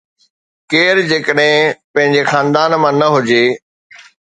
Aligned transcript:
ڪير 0.71 0.95
جيڪڏهن 1.11 1.77
پنهنجي 1.93 2.21
خاندان 2.31 2.71
مان 2.83 2.93
نه 3.01 3.07
هجي. 3.15 3.43